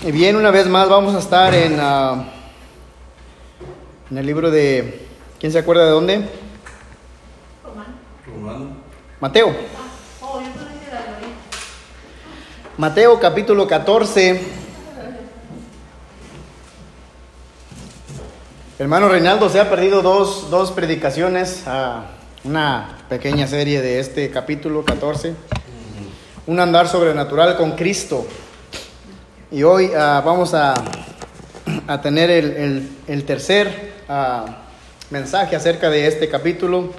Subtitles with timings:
[0.00, 2.24] Y bien, una vez más vamos a estar en, ah,
[4.12, 5.08] en el libro de...
[5.40, 6.28] ¿Quién se acuerda de dónde?
[9.20, 9.56] Mateo.
[12.76, 14.40] Mateo capítulo 14.
[18.78, 22.06] Hermano Reinaldo se ha perdido dos, dos predicaciones, a
[22.44, 25.34] una pequeña serie de este capítulo 14.
[26.46, 28.24] Un andar sobrenatural con Cristo.
[29.50, 30.74] Y hoy ah, vamos a,
[31.86, 34.44] a tener el, el- tercer ah,
[35.10, 36.90] mensaje acerca de este capítulo,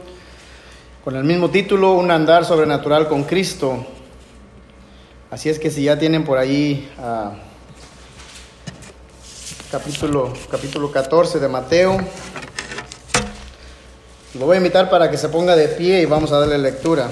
[1.04, 3.86] con el mismo título, Un andar sobrenatural con Cristo.
[5.32, 7.34] Así es que si ya tienen por ahí ah,
[9.72, 11.98] capítulo, capítulo 14 de Mateo,
[14.34, 17.10] lo voy a invitar para que se ponga de pie y vamos a darle lectura.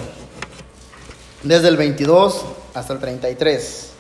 [1.44, 2.44] Desde el 22
[2.74, 3.92] hasta el 33.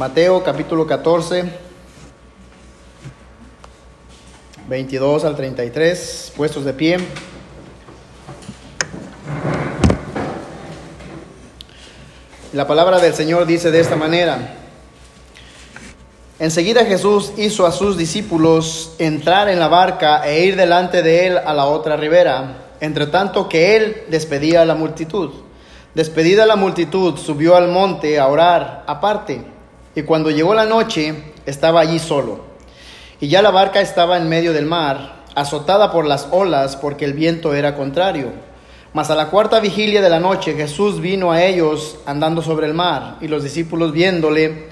[0.00, 1.44] Mateo capítulo 14,
[4.66, 6.96] 22 al 33, puestos de pie.
[12.54, 14.54] La palabra del Señor dice de esta manera.
[16.38, 21.36] Enseguida Jesús hizo a sus discípulos entrar en la barca e ir delante de él
[21.36, 25.30] a la otra ribera, entre tanto que él despedía a la multitud.
[25.94, 29.49] Despedida la multitud, subió al monte a orar aparte,
[29.94, 31.14] y cuando llegó la noche,
[31.46, 32.44] estaba allí solo.
[33.20, 37.12] Y ya la barca estaba en medio del mar, azotada por las olas, porque el
[37.12, 38.32] viento era contrario.
[38.92, 42.74] Mas a la cuarta vigilia de la noche Jesús vino a ellos andando sobre el
[42.74, 44.68] mar, y los discípulos viéndole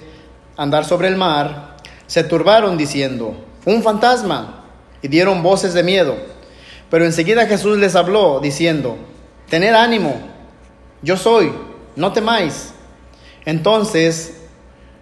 [0.56, 4.64] andar sobre el mar, se turbaron diciendo, un fantasma,
[5.02, 6.16] y dieron voces de miedo.
[6.90, 8.96] Pero enseguida Jesús les habló, diciendo,
[9.48, 10.20] tened ánimo,
[11.02, 11.52] yo soy,
[11.96, 12.72] no temáis.
[13.44, 14.37] Entonces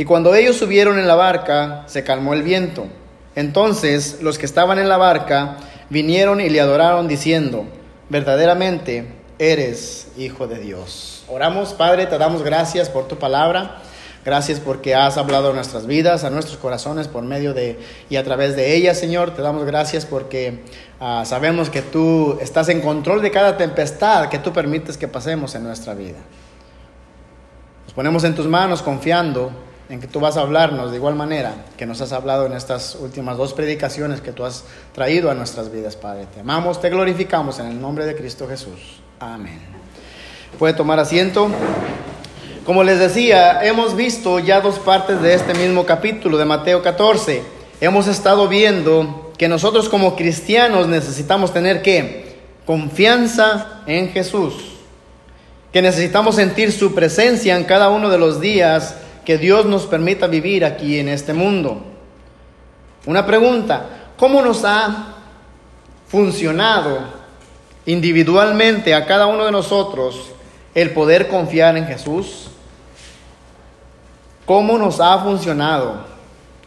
[0.00, 2.86] Y cuando ellos subieron en la barca, se calmó el viento.
[3.34, 5.58] Entonces los que estaban en la barca
[5.90, 7.66] vinieron y le adoraron diciendo,
[8.08, 11.24] verdaderamente eres hijo de Dios.
[11.28, 13.82] Oramos, Padre, te damos gracias por tu palabra.
[14.24, 17.78] Gracias porque has hablado a nuestras vidas, a nuestros corazones por medio de
[18.08, 19.34] y a través de ella, Señor.
[19.34, 20.64] Te damos gracias porque
[20.98, 25.54] ah, sabemos que tú estás en control de cada tempestad que tú permites que pasemos
[25.56, 26.20] en nuestra vida.
[27.84, 31.52] Nos ponemos en tus manos confiando en que tú vas a hablarnos de igual manera
[31.76, 34.62] que nos has hablado en estas últimas dos predicaciones que tú has
[34.94, 36.26] traído a nuestras vidas, Padre.
[36.32, 39.00] Te amamos, te glorificamos en el nombre de Cristo Jesús.
[39.18, 39.58] Amén.
[40.60, 41.50] Puede tomar asiento.
[42.64, 47.42] Como les decía, hemos visto ya dos partes de este mismo capítulo de Mateo 14.
[47.80, 54.54] Hemos estado viendo que nosotros como cristianos necesitamos tener que confianza en Jesús,
[55.72, 58.94] que necesitamos sentir su presencia en cada uno de los días
[59.24, 61.82] que Dios nos permita vivir aquí en este mundo.
[63.06, 63.86] Una pregunta,
[64.16, 65.14] ¿cómo nos ha
[66.08, 66.98] funcionado
[67.86, 70.30] individualmente a cada uno de nosotros
[70.74, 72.48] el poder confiar en Jesús?
[74.46, 76.04] ¿Cómo nos ha funcionado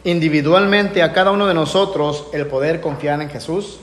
[0.04, 3.78] individualmente a cada uno de nosotros el poder confiar en Jesús?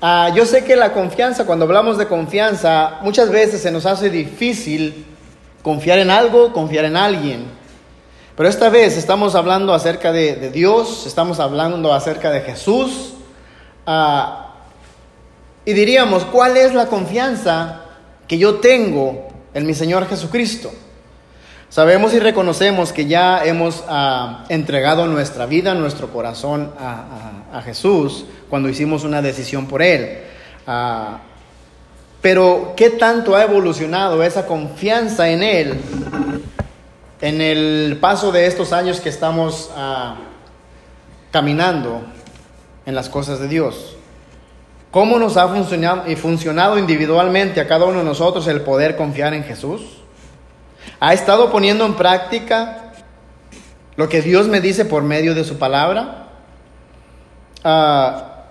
[0.00, 4.10] Ah, yo sé que la confianza, cuando hablamos de confianza, muchas veces se nos hace
[4.10, 5.06] difícil
[5.62, 7.63] confiar en algo, confiar en alguien.
[8.36, 13.14] Pero esta vez estamos hablando acerca de, Dios, estamos hablando acerca de Jesús.
[13.86, 14.40] ah,
[15.64, 17.82] y diríamos, ¿cuál es la confianza
[18.28, 20.70] que yo tengo en mi Señor Jesucristo?
[21.70, 28.68] Sabemos y reconocemos que ya hemos ah, entregado nuestra vida, nuestro corazón a, Jesús cuando
[28.68, 30.18] hicimos una decisión por Él.
[30.66, 31.18] Ah,
[32.20, 35.80] pero, ¿qué tanto ha evolucionado esa confianza en Él
[37.26, 40.16] en el paso de estos años que estamos ah,
[41.32, 42.02] caminando
[42.84, 43.96] en las cosas de Dios?
[44.90, 49.32] ¿Cómo nos ha funcionado, y funcionado individualmente a cada uno de nosotros el poder confiar
[49.32, 49.80] en Jesús?
[51.00, 52.92] ¿Ha estado poniendo en práctica
[53.96, 56.28] lo que Dios me dice por medio de su palabra?
[57.64, 58.44] Ah,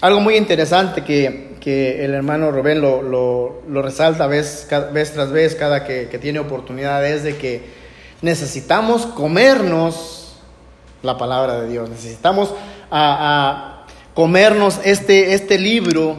[0.00, 5.54] algo muy interesante que, que el hermano Rubén lo, lo- resalta vez, vez tras vez
[5.54, 7.77] cada que, que tiene oportunidad es de que
[8.22, 10.36] necesitamos comernos
[11.02, 11.88] la palabra de Dios.
[11.88, 12.54] Necesitamos
[12.90, 13.84] a,
[14.14, 16.16] comernos este, este libro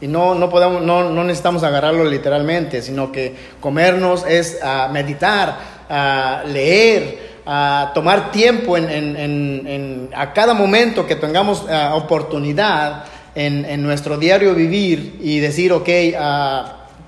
[0.00, 5.56] y no, no, podemos, no, no, necesitamos agarrarlo literalmente, sino que comernos es a meditar,
[5.88, 9.16] a leer, a tomar tiempo en, en,
[9.66, 13.04] en, a cada momento que tengamos oportunidad
[13.34, 15.88] en, nuestro diario vivir y decir, ok,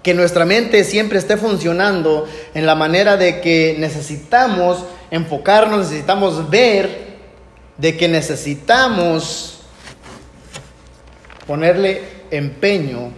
[0.07, 7.17] que nuestra mente siempre esté funcionando en la manera de que necesitamos enfocarnos, necesitamos ver,
[7.77, 9.63] de que necesitamos
[11.45, 13.11] ponerle empeño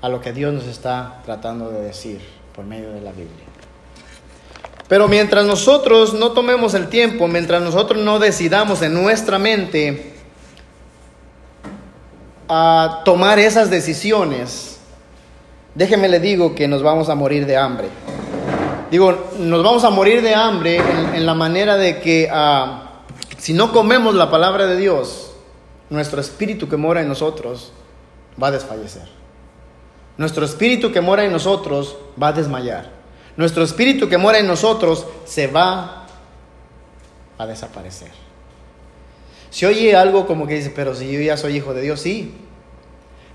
[0.00, 2.22] a lo que Dios nos está tratando de decir
[2.54, 3.44] por medio de la Biblia.
[4.88, 10.14] Pero mientras nosotros no tomemos el tiempo, mientras nosotros no decidamos en nuestra mente
[12.48, 14.71] a tomar esas decisiones,
[15.74, 17.88] déjeme le digo que nos vamos a morir de hambre.
[18.90, 20.76] Digo, nos vamos a morir de hambre
[21.14, 23.02] en, la manera de que ah,
[23.38, 25.32] si no comemos la palabra de Dios,
[25.88, 27.72] nuestro espíritu que mora en nosotros
[28.40, 29.08] va a desfallecer.
[30.18, 32.90] Nuestro espíritu que mora en nosotros va a desmayar.
[33.36, 36.06] Nuestro espíritu que mora en nosotros se va
[37.38, 38.10] a desaparecer.
[39.50, 42.34] Si oye algo como que dice, pero si yo ya soy hijo de Dios, sí.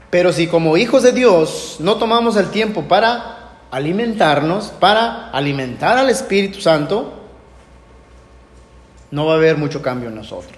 [0.09, 3.37] Pero si como hijos de Dios no tomamos el tiempo para
[3.71, 7.13] alimentarnos, para alimentar al Espíritu Santo,
[9.11, 10.57] no va a haber mucho cambio en nosotros.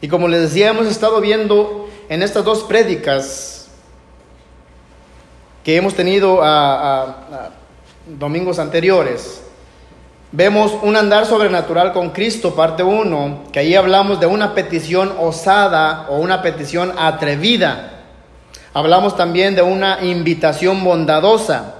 [0.00, 3.68] Y como les decía, hemos estado viendo en estas dos prédicas
[5.64, 7.50] que hemos tenido a,
[8.06, 9.42] domingos anteriores,
[10.32, 16.06] vemos un andar sobrenatural con Cristo, parte 1, que ahí hablamos de una petición osada
[16.08, 17.92] o una petición atrevida
[18.76, 21.76] Hablamos también de una invitación bondadosa.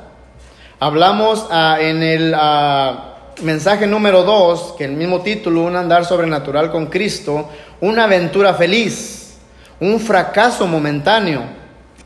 [0.80, 6.70] Hablamos ah, en el ah, mensaje número 2, que el mismo título, un andar sobrenatural
[6.70, 7.50] con Cristo,
[7.82, 9.36] una aventura feliz,
[9.78, 11.42] un fracaso momentáneo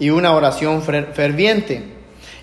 [0.00, 1.94] y una oración ferviente.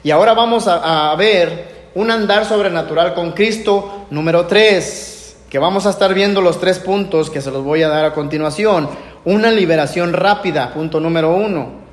[0.01, 5.87] Y ahora vamos a, a ver un andar sobrenatural con Cristo número 3, que vamos
[5.87, 8.87] a estar viendo los tres puntos que se los voy a dar a continuación.
[9.25, 11.87] Una liberación rápida, punto número 1.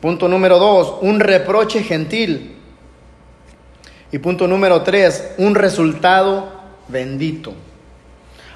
[0.00, 2.56] Punto número dos, un reproche gentil.
[4.10, 6.48] Y punto número tres, un resultado
[6.88, 7.52] bendito.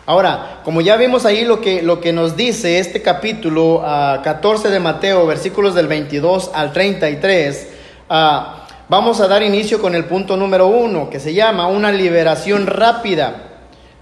[0.06, 3.80] Ahora, como ya vimos ahí lo que, lo que nos dice este capítulo
[4.24, 7.68] 14 ah, de Mateo, versículos del 22 al 33,
[8.10, 12.66] ah, vamos a dar inicio con el punto número uno, que se llama una liberación
[12.66, 13.50] rápida.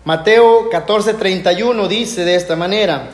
[0.05, 3.11] Mateo 14, 31 dice de esta manera,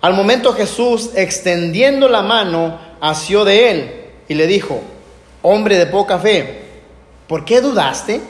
[0.00, 3.94] al momento Jesús, extendiendo la mano, asió de él
[4.28, 4.80] y le dijo,
[5.42, 6.62] hombre de poca fe,
[7.26, 8.20] ¿por qué dudaste?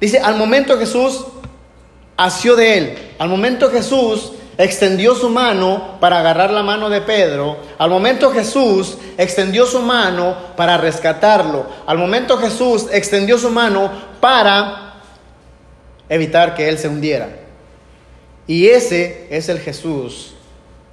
[0.00, 1.24] Dice, al momento Jesús
[2.16, 4.32] asió de él, al momento Jesús
[4.64, 10.36] extendió su mano para agarrar la mano de Pedro, al momento Jesús extendió su mano
[10.56, 13.90] para rescatarlo, al momento Jesús extendió su mano
[14.20, 14.94] para
[16.08, 17.28] evitar que él se hundiera.
[18.46, 20.34] Y ese es el Jesús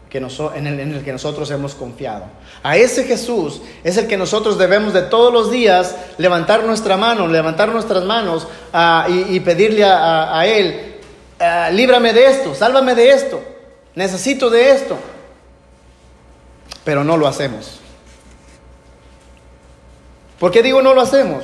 [0.09, 2.25] que en, el, que nosotros hemos confiado.
[2.63, 7.27] A ese Jesús es el que nosotros debemos de todos los días levantar nuestra mano,
[7.27, 10.95] levantar nuestras manos ah, y, pedirle a, Él,
[11.39, 13.41] ah, líbrame de esto, sálvame de esto,
[13.97, 14.95] necesito de esto.
[16.85, 17.79] Pero no lo hacemos.
[20.39, 21.43] ¿Por qué digo no lo hacemos?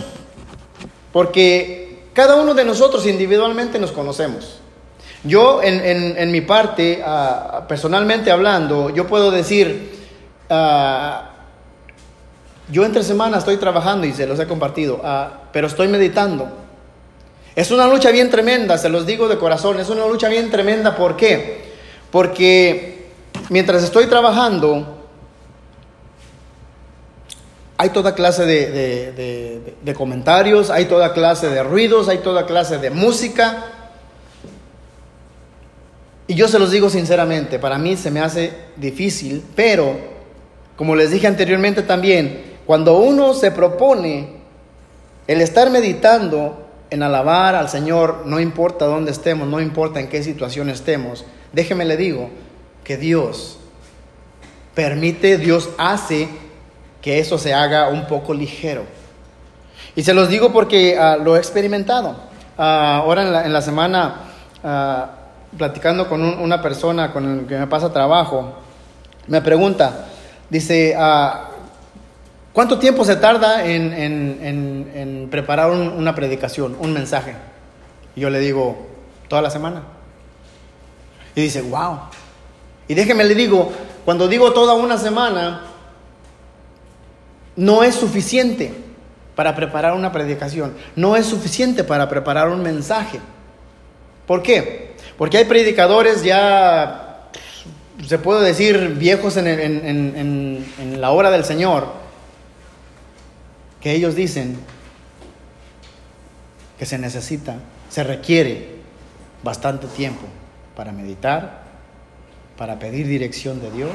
[1.12, 4.60] Porque cada uno de nosotros individualmente nos conocemos.
[5.24, 10.08] Yo, en, mi parte, ah, personalmente hablando, yo puedo decir,
[10.50, 11.32] ah,
[12.70, 16.50] yo entre semanas estoy trabajando y se los he compartido, ah, pero estoy meditando.
[17.56, 20.96] Es una lucha bien tremenda, se los digo de corazón, es una lucha bien tremenda.
[20.96, 21.63] ¿Por qué?
[22.14, 23.08] Porque
[23.50, 25.00] mientras estoy trabajando,
[27.76, 33.66] hay toda clase de comentarios, hay toda clase de ruidos, hay toda clase de música.
[36.28, 39.98] Y yo se los digo sinceramente, para mí se me hace difícil, pero
[40.76, 44.36] como les dije anteriormente también, cuando uno se propone
[45.26, 50.22] el estar meditando en alabar al Señor, no importa dónde estemos, no importa en qué
[50.22, 52.30] situación estemos, déjeme le digo
[52.84, 53.58] que Dios
[54.76, 56.28] permite, Dios hace
[57.02, 58.84] que eso se haga un poco ligero.
[59.96, 62.18] Y se los digo porque ah, lo he experimentado.
[62.58, 64.16] Ah, ahora en la, semana...
[64.64, 65.10] Ah,
[65.58, 68.56] platicando con una persona con el que me pasa trabajo,
[69.28, 70.08] me pregunta,
[70.50, 70.96] dice,
[72.54, 77.36] ¿Cuánto tiempo se tarda en, preparar una predicación, un mensaje?
[78.16, 78.78] Y yo le digo,
[79.28, 79.82] toda la semana.
[81.36, 82.00] Y dice, wow.
[82.88, 83.72] Y déjeme le digo,
[84.06, 85.64] cuando digo toda una semana,
[87.56, 88.74] no es suficiente
[89.36, 90.74] para preparar una predicación.
[90.96, 93.20] No es suficiente para preparar un mensaje.
[94.28, 94.96] ¿Por qué?
[95.18, 97.30] Porque hay predicadores ya,
[98.06, 101.88] se puede decir, viejos en, en la obra del Señor,
[103.82, 104.58] que ellos dicen
[106.78, 107.56] que se necesita,
[107.90, 108.76] se requiere
[109.44, 110.26] bastante tiempo
[110.76, 111.64] para meditar,
[112.58, 113.92] para pedir dirección de Dios,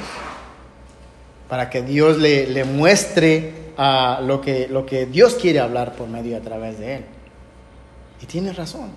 [1.49, 6.37] para que Dios le, muestre a lo, que, lo que Dios quiere hablar por medio
[6.37, 7.04] a través de él.
[8.20, 8.90] Y tiene razón.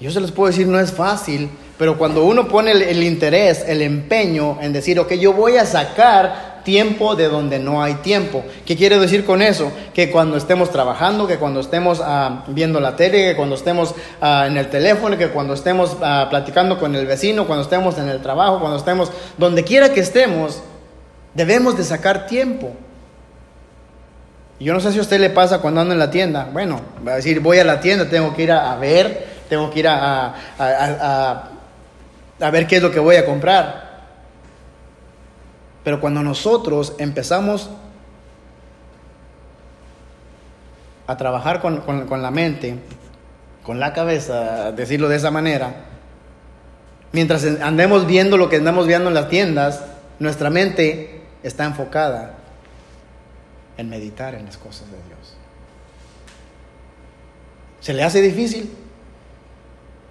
[0.00, 3.64] Yo se les puedo decir, no es fácil, pero cuando uno pone el, el, interés,
[3.66, 8.44] el empeño en decir, ok, yo voy a sacar tiempo de donde no hay tiempo.
[8.66, 9.72] ¿Qué quiere decir con eso?
[9.94, 14.44] Que cuando estemos trabajando, que cuando estemos ah, viendo la tele, que cuando estemos ah,
[14.46, 18.20] en el teléfono, que cuando estemos ah, platicando con el vecino, cuando estemos en el
[18.20, 20.60] trabajo, cuando estemos donde quiera que estemos,
[21.32, 22.74] debemos de sacar tiempo.
[24.60, 26.50] Yo no sé si a usted le pasa cuando anda en la tienda.
[26.52, 29.78] Bueno, va a decir, voy a la tienda, tengo que ir a, ver, tengo que
[29.78, 33.87] ir a, a ver qué es lo que voy a comprar.
[35.84, 37.70] Pero cuando nosotros empezamos
[41.06, 42.78] a trabajar con, la mente,
[43.62, 45.86] con la cabeza, decirlo de esa manera,
[47.12, 49.84] mientras andemos viendo lo que andamos viendo en las tiendas,
[50.18, 52.34] nuestra mente está enfocada
[53.78, 55.36] en meditar en las cosas de Dios.
[57.80, 58.70] ¿Se le hace difícil?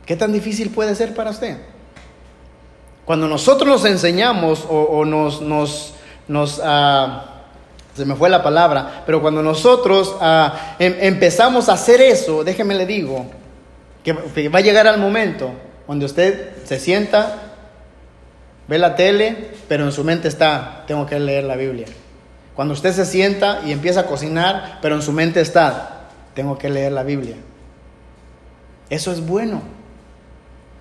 [0.05, 1.57] ¿Qué tan difícil puede ser para usted?
[3.07, 5.93] Cuando nosotros nos enseñamos o, nos, nos,
[6.27, 7.23] nos ah,
[7.95, 12.75] se me fue la palabra, pero cuando nosotros ah, em, empezamos a hacer eso, déjeme
[12.75, 13.25] le digo,
[14.03, 14.11] que,
[14.49, 15.51] va a llegar al momento
[15.87, 17.53] donde usted se sienta,
[18.67, 21.87] ve la tele, pero en su mente está, tengo que leer la Biblia.
[22.55, 26.69] Cuando usted se sienta y empieza a cocinar, pero en su mente está, tengo que
[26.69, 27.37] leer la Biblia.
[28.89, 29.76] Eso es bueno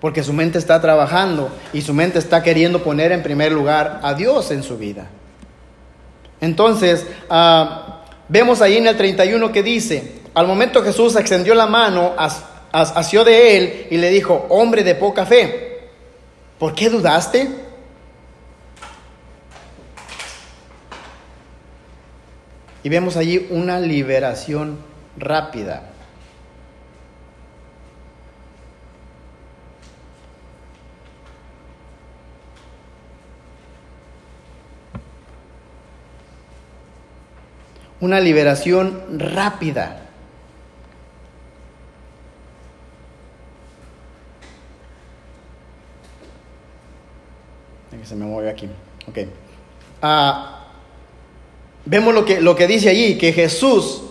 [0.06, 4.14] porque su mente está trabajando y su mente está queriendo poner en primer lugar a
[4.14, 5.08] Dios en su vida.
[6.40, 12.14] Entonces, ah, vemos ahí en el 31 que dice, al momento Jesús extendió la mano,
[12.70, 15.88] asió de él y le dijo, hombre de poca fe,
[16.56, 17.50] ¿por qué dudaste?
[22.84, 24.78] Y vemos allí una liberación
[25.16, 25.95] rápida.
[38.00, 40.02] Una liberación rápida.
[48.06, 48.68] se me mueve aquí.
[49.08, 49.18] Ok.
[50.00, 50.64] Ah,
[51.84, 54.02] vemos lo que, lo que dice allí, que Jesús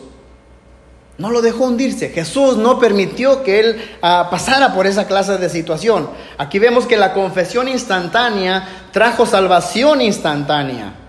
[1.17, 2.09] no lo dejó hundirse.
[2.09, 6.09] Jesús no permitió que él ah, pasara por esa clase de situación.
[6.37, 11.04] Aquí vemos que la confesión instantánea trajo salvación instantánea.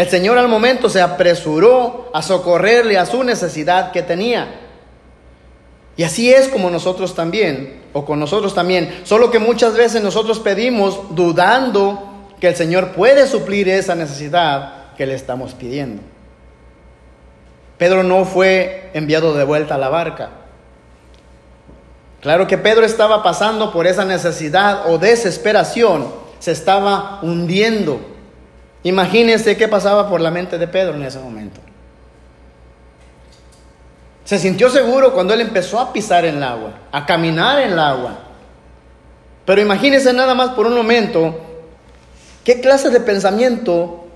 [0.00, 4.48] El Señor al momento se apresuró a socorrerle a su necesidad que tenía.
[5.94, 10.40] Y así es como nosotros también, o con nosotros también, solo que muchas veces nosotros
[10.40, 16.00] pedimos dudando que el Señor puede suplir esa necesidad que le estamos pidiendo.
[17.76, 20.30] Pedro no fue enviado de vuelta a la barca.
[22.22, 26.06] Claro que Pedro estaba pasando por esa necesidad o desesperación,
[26.38, 28.09] se estaba hundiendo
[28.82, 31.60] Imagínense qué pasaba por la mente de Pedro en ese momento.
[34.24, 37.78] Se sintió seguro cuando él empezó a pisar en el agua, a caminar en el
[37.78, 38.18] agua.
[39.44, 41.40] Pero imagínense nada más por un momento
[42.44, 44.06] qué clase de pensamiento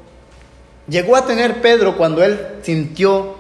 [0.89, 3.37] llegó a tener Pedro cuando él sintió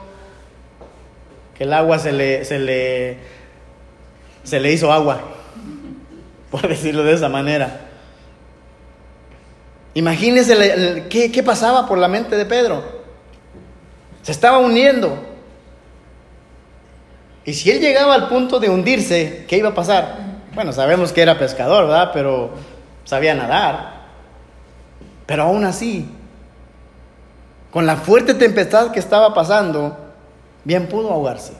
[1.57, 3.19] que el agua se le, se le,
[4.43, 5.21] se le hizo agua,
[6.51, 7.84] por decirlo de esa manera.
[9.95, 12.83] Imagínense qué, pasaba por la mente de Pedro.
[14.23, 15.17] Se estaba uniendo.
[17.45, 20.17] Y si él llegaba al punto de hundirse, ¿qué iba a pasar?
[20.55, 22.11] Bueno, sabemos que era pescador, ¿verdad?
[22.13, 22.51] Pero
[23.05, 24.03] sabía nadar.
[25.27, 26.09] Pero aún así,
[27.71, 29.97] con la fuerte tempestad que estaba pasando,
[30.65, 31.53] bien pudo ahogarse.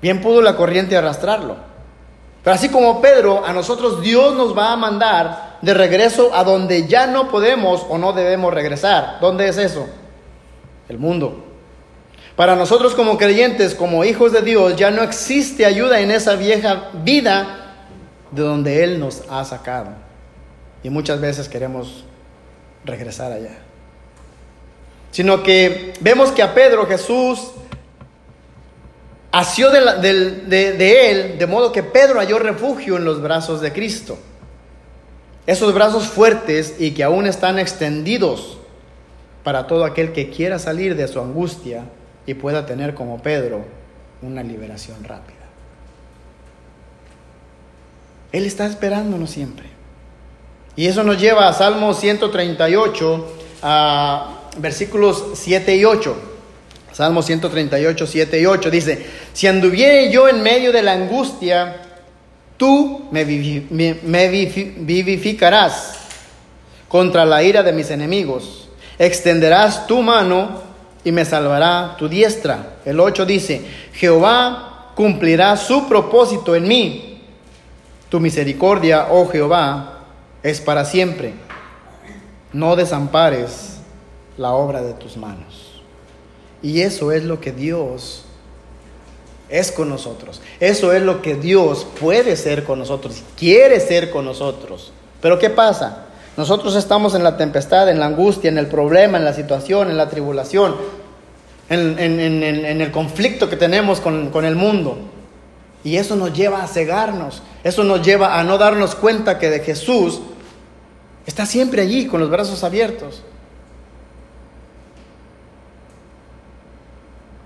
[0.00, 1.56] Bien pudo la corriente arrastrarlo.
[2.44, 6.86] Pero así como Pedro, a nosotros Dios nos va a mandar de regreso a donde
[6.86, 9.18] ya no podemos o no debemos regresar.
[9.20, 9.88] ¿Dónde es eso?
[10.88, 11.44] el mundo.
[12.36, 16.90] Para nosotros como creyentes, como hijos de Dios, ya no existe ayuda en esa vieja
[17.04, 17.76] vida
[18.30, 19.90] de donde Él nos ha sacado.
[20.82, 22.04] Y muchas veces queremos
[22.84, 23.58] regresar allá.
[25.12, 27.52] Sino que vemos que a Pedro Jesús
[29.30, 29.80] asió de,
[30.46, 34.18] de, él, de modo que Pedro halló refugio en los brazos de Cristo.
[35.46, 38.58] Esos brazos fuertes y que aún están extendidos
[39.42, 41.84] para todo aquel que quiera salir de su angustia
[42.26, 43.64] y pueda tener como Pedro
[44.22, 45.36] una liberación rápida.
[48.32, 49.66] Él está esperándonos siempre.
[50.76, 53.26] Y eso nos lleva a Salmo 138,
[53.62, 56.16] a versículos 7 y 8.
[56.92, 61.82] Salmo 138, 7 y 8 dice, si anduviere yo en medio de la angustia,
[62.56, 65.94] tú me, vivificarás
[66.88, 68.68] contra la ira de mis enemigos.
[68.98, 70.62] Extenderás tu mano
[71.02, 72.74] y me salvará tu diestra.
[72.84, 77.22] El 8 dice, Jehová cumplirá su propósito en mí.
[78.08, 80.04] Tu misericordia, oh Jehová,
[80.42, 81.34] es para siempre.
[82.52, 83.78] No desampares
[84.36, 85.80] la obra de tus manos.
[86.62, 88.24] Y eso es lo que Dios
[89.54, 90.40] es con nosotros.
[90.58, 94.92] Eso es lo que Dios puede ser con nosotros, quiere ser con nosotros.
[95.20, 96.06] Pero ¿qué pasa?
[96.36, 99.96] Nosotros estamos en la tempestad, en la angustia, en el problema, en la situación, en
[99.96, 100.74] la tribulación,
[101.68, 104.98] en, el conflicto que tenemos con, con el mundo.
[105.84, 109.60] Y eso nos lleva a cegarnos, eso nos lleva a no darnos cuenta que de
[109.60, 110.20] Jesús
[111.26, 113.22] está siempre allí con los brazos abiertos.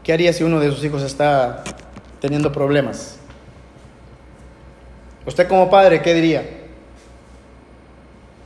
[0.02, 1.62] ¿Qué haría si uno de sus hijos está
[2.20, 3.18] teniendo problemas?
[5.26, 6.48] Usted como padre, ¿qué diría?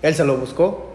[0.02, 0.92] Él se lo buscó.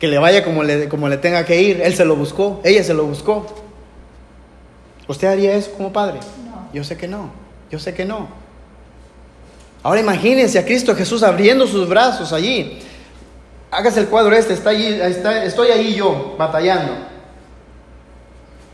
[0.00, 1.80] Que le vaya como le, como le tenga que ir.
[1.80, 2.60] Él se lo buscó.
[2.64, 3.46] Ella se lo buscó.
[5.06, 6.18] ¿Usted haría eso como padre?
[6.44, 6.68] No.
[6.72, 7.30] Yo sé que no.
[7.70, 8.28] Yo sé que no.
[9.82, 12.80] Ahora imagínense a Cristo Jesús abriendo sus brazos allí.
[13.70, 14.54] Hágase el cuadro este.
[14.54, 16.92] Está allí, está, estoy ahí yo batallando.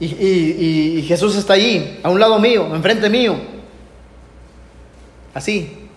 [0.00, 3.36] Y, y, y Jesús está allí, a un lado mío, enfrente mío.
[5.34, 5.88] Así.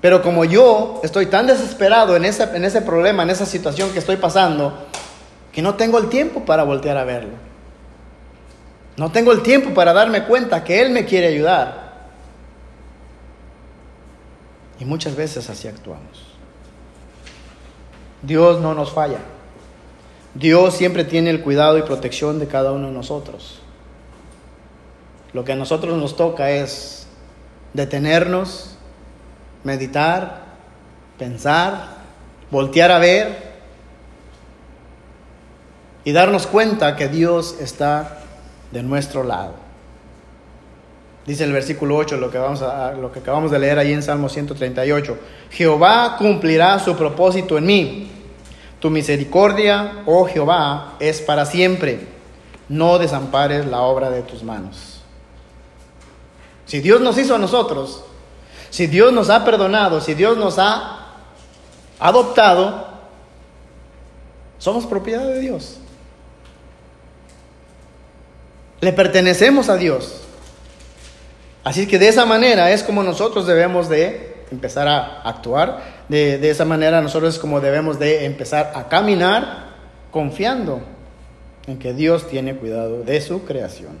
[0.00, 4.00] Pero como yo estoy tan desesperado en ese, en ese problema, en esa situación que
[4.00, 4.86] estoy pasando,
[5.52, 7.34] que no tengo el tiempo para voltear a verlo.
[8.96, 11.92] No tengo el tiempo para darme cuenta que Él me quiere ayudar.
[14.80, 16.32] Y muchas veces así actuamos.
[18.22, 19.18] Dios no nos falla.
[20.34, 23.60] Dios siempre tiene el cuidado y protección de cada uno de nosotros.
[25.32, 27.06] Lo que a nosotros nos toca es
[27.74, 28.76] detenernos,
[29.64, 30.44] meditar,
[31.18, 32.02] pensar,
[32.50, 33.52] voltear a ver
[36.04, 38.18] y darnos cuenta que Dios está
[38.70, 39.54] de nuestro lado.
[41.26, 44.02] Dice el versículo 8, lo que, vamos a, lo que acabamos de leer ahí en
[44.02, 45.18] Salmo 138.
[45.50, 48.10] Jehová cumplirá su propósito en mí.
[48.82, 52.00] Tu misericordia, oh Jehová, es para siempre.
[52.68, 55.02] No desampares la obra de tus manos.
[56.66, 58.02] Si Dios nos hizo a nosotros,
[58.70, 61.12] si Dios nos ha perdonado, si Dios nos ha
[62.00, 62.88] adoptado,
[64.58, 65.76] somos propiedad de Dios.
[68.80, 70.22] Le pertenecemos a Dios.
[71.62, 76.04] Así que de esa manera es como nosotros debemos de empezar a actuar.
[76.08, 79.72] De, de esa manera nosotros como debemos de empezar a caminar
[80.10, 80.82] confiando
[81.66, 83.98] en que Dios tiene cuidado de su creación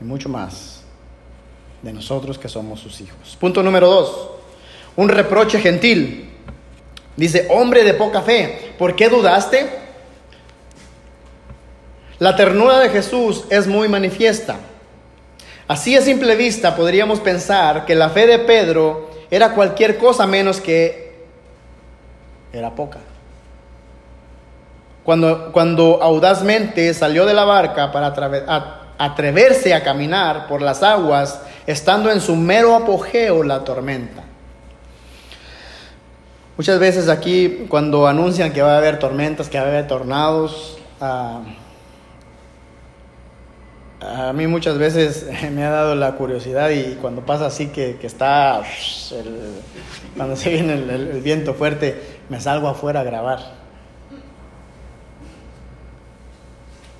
[0.00, 0.82] y mucho más
[1.82, 3.36] de nosotros que somos sus hijos.
[3.40, 4.30] Punto número dos,
[4.96, 6.30] un reproche gentil.
[7.16, 9.68] Dice, hombre de poca fe, ¿por qué dudaste?
[12.18, 14.56] La ternura de Jesús es muy manifiesta.
[15.68, 20.60] Así a simple vista podríamos pensar que la fe de Pedro era cualquier cosa menos
[20.60, 21.14] que
[22.52, 22.98] era poca.
[25.04, 28.12] Cuando, cuando audazmente salió de la barca para
[28.98, 34.24] atreverse a caminar por las aguas, estando en su mero apogeo la tormenta.
[36.56, 40.76] Muchas veces aquí cuando anuncian que va a haber tormentas, que va a haber tornados,
[41.00, 41.40] ah,
[44.00, 48.62] a mí muchas veces me ha dado la curiosidad y cuando pasa así que, está,
[50.16, 53.60] cuando se viene el, viento fuerte, me salgo afuera a grabar.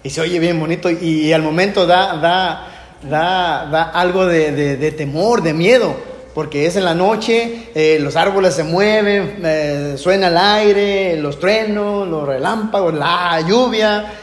[0.03, 5.53] Y se oye bien bonito y, al momento da, da, da, algo de, temor, de
[5.53, 5.95] miedo,
[6.35, 11.39] porque es en la noche, eh, los árboles se mueven, eh, suena el aire, los
[11.39, 14.20] truenos, los relámpagos, la lluvia.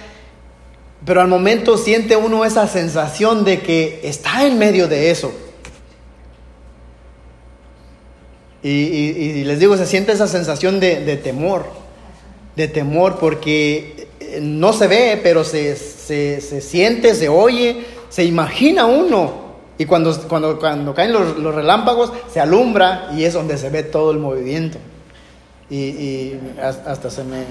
[1.05, 5.31] Pero al momento siente uno esa sensación de que está en medio de eso.
[8.63, 11.67] Y, les digo, se siente esa sensación de, temor,
[12.55, 18.85] de temor porque eh, no se ve, pero se, se siente, se oye, se imagina
[18.85, 23.83] uno y cuando, cuando, cuando caen los, relámpagos, se alumbra y es donde se ve
[23.83, 24.79] todo el movimiento.
[25.69, 27.43] Y hasta se me,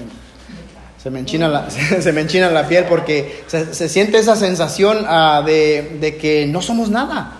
[1.07, 5.05] se me, enchina la, se me enchina la piel porque se, se siente esa sensación
[5.05, 7.31] uh, de, de, que no somos nada.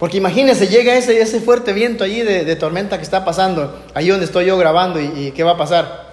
[0.00, 4.08] Porque imagínense, llega ese, ese fuerte viento allí de, de, tormenta que está pasando, ahí
[4.08, 6.06] donde estoy yo grabando, y, y ¿qué va a pasar?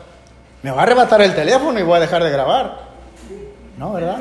[0.61, 2.91] Me va a arrebatar el teléfono y voy a dejar de grabar.
[3.79, 4.19] No, ¿verdad?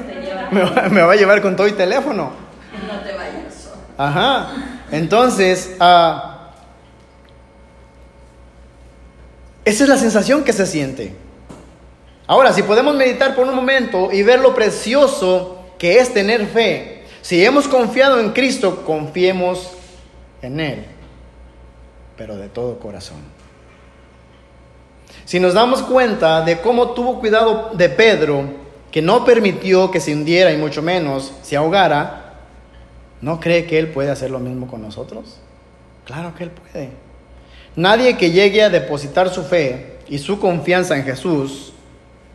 [0.50, 2.32] Me va, me va a llevar con todo el teléfono.
[2.88, 3.68] No te vayas
[3.98, 4.48] Ajá.
[4.90, 6.20] Entonces, uh,
[9.62, 11.19] esa es la sensación que se siente.
[12.30, 17.02] Ahora, si podemos meditar por un momento y ver lo precioso que es tener fe,
[17.22, 19.72] si hemos confiado en Cristo, confiemos
[20.40, 20.84] en Él,
[22.16, 23.18] pero de todo corazón.
[25.24, 28.44] Si nos damos cuenta de cómo tuvo cuidado de Pedro,
[28.92, 32.20] que no permitió que se hundiera y mucho menos se ahogara,
[33.20, 35.36] ¿No cree que Él puede hacer lo mismo con nosotros?
[36.04, 36.90] Claro que Él puede.
[37.76, 41.69] Nadie que llegue a depositar su fe y su confianza en Jesús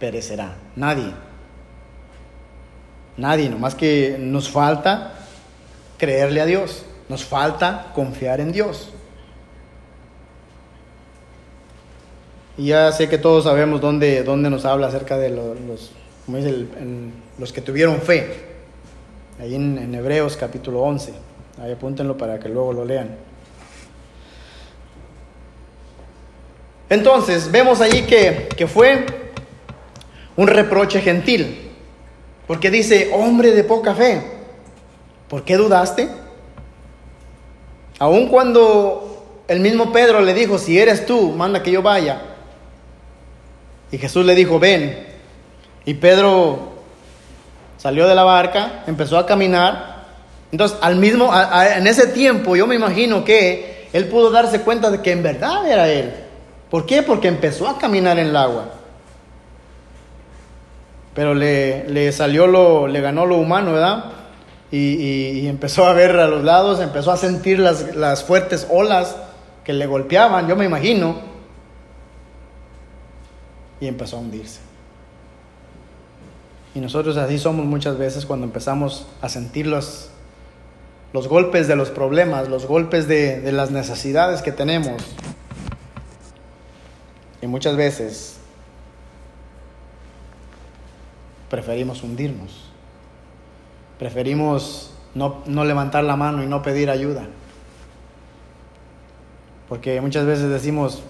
[0.05, 0.53] perecerá.
[0.75, 1.11] Nadie.
[3.17, 5.13] Nadie, nomás que nos falta
[5.97, 6.85] creerle a Dios.
[7.09, 8.91] Nos falta confiar en Dios.
[12.55, 15.57] Y ya sé que todos sabemos dónde, dónde nos habla acerca de los,
[17.39, 18.45] los, que tuvieron fe
[19.39, 21.13] ahí en, Hebreos capítulo 11.
[21.63, 23.09] Ahí apúntenlo para que luego lo lean.
[26.89, 29.24] Entonces, vemos allí que, que fue
[30.35, 31.71] un reproche gentil,
[32.47, 34.21] porque dice, hombre de poca fe,
[35.29, 36.09] ¿por qué dudaste?
[37.99, 42.21] Aun cuando el mismo Pedro le dijo, si eres tú, manda que yo vaya.
[43.91, 45.05] Y Jesús le dijo, ven.
[45.85, 46.73] Y Pedro
[47.77, 50.03] salió de la barca, empezó a caminar.
[50.51, 51.31] Entonces, al mismo,
[51.75, 55.69] en ese tiempo, yo me imagino que él pudo darse cuenta de que en verdad
[55.69, 56.13] era él.
[56.69, 57.03] ¿Por qué?
[57.03, 58.73] Porque empezó a caminar en el agua.
[61.15, 64.05] Pero le, le salió lo, le ganó lo humano, ¿verdad?
[64.69, 69.15] Y, y, empezó a ver a los lados, empezó a sentir las, las fuertes olas
[69.63, 71.19] que le golpeaban, yo me imagino.
[73.79, 74.59] Y empezó a hundirse.
[76.73, 80.09] Y nosotros así somos muchas veces cuando empezamos a sentir los,
[81.13, 85.01] los golpes de los problemas, los golpes de, de las necesidades que tenemos.
[87.41, 88.34] Y muchas veces
[91.49, 92.69] preferimos hundirnos.
[93.99, 97.25] Preferimos no, no, levantar la mano y no pedir ayuda.
[99.69, 101.01] Porque muchas veces decimos,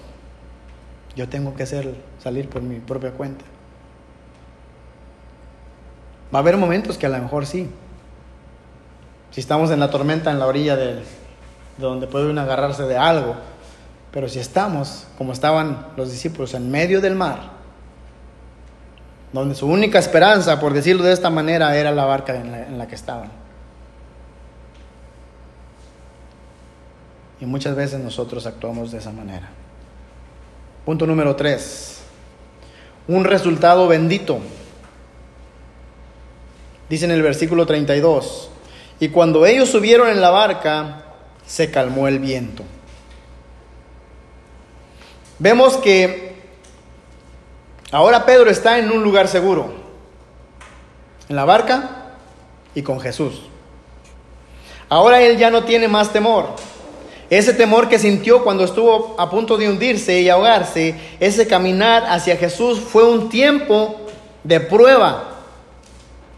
[1.16, 3.44] yo tengo que hacer, salir por mi propia cuenta.
[6.34, 7.70] Va a haber momentos que a lo mejor sí.
[9.32, 11.04] Si estamos en la tormenta, en la orilla de,
[11.78, 13.36] donde puede uno agarrarse de algo.
[14.12, 17.55] Pero si estamos, como estaban los discípulos, en medio del mar,
[19.42, 22.96] donde su única esperanza, por decirlo de esta manera, era la barca en la, que
[22.96, 23.30] estaban.
[27.42, 29.50] Y muchas veces nosotros actuamos de esa manera.
[30.86, 32.02] Punto número tres.
[33.08, 34.40] Un resultado bendito.
[36.90, 38.50] Dice en el versículo 32,
[39.00, 41.04] y cuando ellos subieron en la barca,
[41.46, 42.64] se calmó el viento.
[45.40, 46.25] Vemos que
[47.92, 49.74] ahora Pedro está en un lugar seguro,
[51.30, 52.14] en la barca
[52.74, 53.42] y con Jesús.
[54.90, 56.56] Ahora él ya no tiene más temor.
[57.30, 62.38] Ese temor que sintió cuando estuvo a punto de hundirse y ahogarse, ese caminar hacia
[62.38, 64.02] Jesús fue un tiempo
[64.44, 65.36] de prueba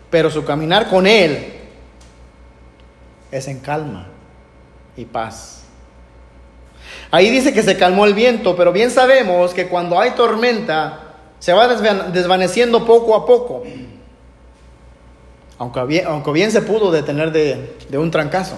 [0.10, 1.54] pero su caminar con Él
[3.32, 4.08] es en calma
[4.96, 5.64] y paz.
[7.12, 11.07] Ahí dice que se calmó el viento, pero bien sabemos que cuando hay tormenta
[11.40, 13.64] se va desvaneciendo poco a poco.
[15.60, 18.58] Aunque bien, aunque bien se pudo detener de, de un trancazo.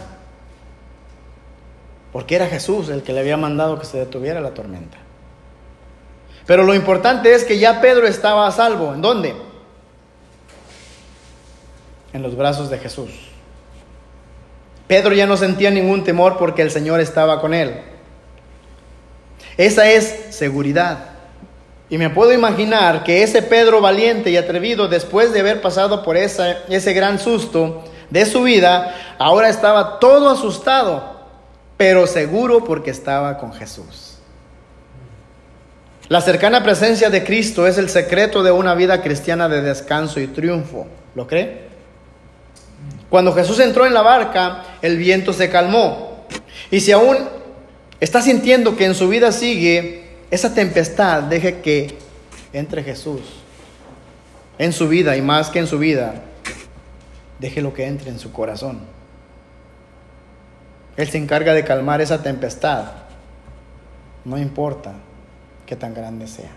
[2.12, 4.98] Porque era Jesús el que le había mandado que se detuviera la tormenta.
[6.46, 8.94] Pero lo importante es que ya Pedro estaba a salvo.
[8.94, 9.36] ¿En dónde?
[12.14, 13.10] en los brazos de Jesús.
[14.88, 17.82] Pedro ya no sentía ningún temor porque el Señor estaba con él.
[19.58, 21.09] Esa es seguridad.
[21.90, 26.18] Y me puedo imaginar que ese Pedro valiente y atrevido, después de haber pasado por
[26.18, 31.20] ese gran susto de su vida, ahora estaba todo asustado,
[31.78, 34.10] pero seguro porque estaba con Jesús.
[36.10, 40.28] La cercana presencia de Cristo es el secreto de una vida cristiana de descanso y
[40.28, 40.88] triunfo.
[41.14, 41.70] ¿Lo cree?
[43.10, 46.26] Cuando Jesús entró en la barca, el viento se calmó.
[46.72, 47.18] Y si aún
[48.00, 49.99] está sintiendo que en su vida sigue
[50.32, 51.98] esa tempestad, deje que
[52.54, 53.22] entre Jesús
[54.60, 56.16] en su vida y más que en su vida,
[57.40, 58.80] deje lo que entre en su corazón.
[60.98, 62.86] Él se encarga de calmar esa tempestad.
[64.26, 64.94] No importa
[65.66, 66.52] qué tan grande sea.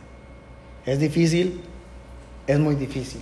[0.85, 1.63] Es difícil,
[2.49, 3.21] es muy difícil.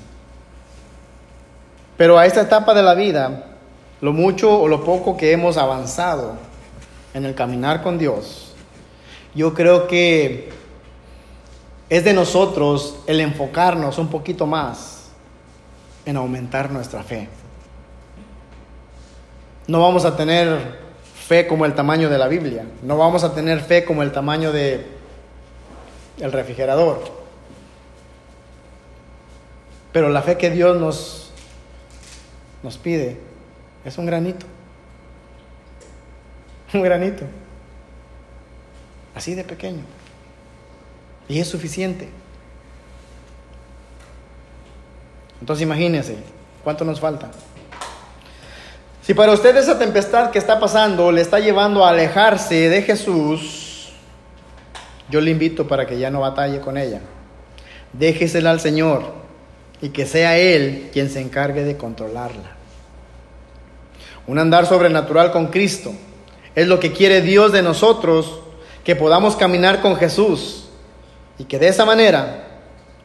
[1.98, 3.58] Pero a esta etapa de la vida,
[4.00, 6.38] lo mucho o lo poco que hemos avanzado
[7.12, 8.49] en el caminar con Dios,
[9.34, 10.50] yo creo que
[11.88, 15.10] es de nosotros el enfocarnos un poquito más
[16.04, 17.28] en aumentar nuestra fe.
[19.66, 20.78] No vamos a tener
[21.26, 24.52] fe como el tamaño de la Biblia, no vamos a tener fe como el tamaño
[24.52, 24.86] de
[26.18, 27.20] el refrigerador.
[29.92, 31.20] Pero la fe que Dios nos
[32.62, 33.18] nos pide
[33.84, 34.46] es un granito.
[36.74, 37.24] Un granito.
[39.14, 39.82] Así de pequeño.
[41.28, 42.08] Y es suficiente.
[45.40, 46.16] Entonces imagínense,
[46.62, 47.30] ¿cuánto nos falta?
[49.02, 53.92] Si para usted esa tempestad que está pasando le está llevando a alejarse de Jesús,
[55.08, 57.00] yo le invito para que ya no batalle con ella.
[57.92, 59.14] Déjesela al Señor
[59.80, 62.56] y que sea Él quien se encargue de controlarla.
[64.26, 65.92] Un andar sobrenatural con Cristo
[66.54, 68.42] es lo que quiere Dios de nosotros,
[68.90, 70.64] que podamos caminar con Jesús
[71.38, 72.58] y que de esa manera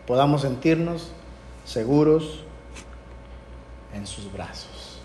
[0.08, 1.12] podamos sentirnos
[1.64, 2.44] seguros
[3.94, 5.00] en sus brazos.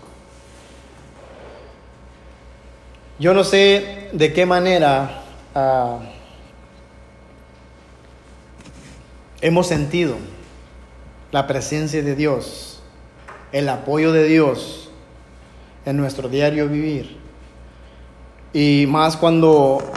[3.19, 5.21] Yo no sé de qué manera
[5.53, 5.99] ah,
[9.39, 10.15] hemos sentido
[11.31, 12.81] la presencia de Dios,
[13.51, 14.89] el apoyo de Dios
[15.85, 17.19] en nuestro diario vivir.
[18.51, 19.91] Y más cuando